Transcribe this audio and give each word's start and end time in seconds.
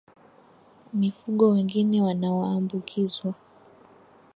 Mifugo 0.93 1.49
wengine 1.49 2.01
wanaoambukizwa 2.01 3.33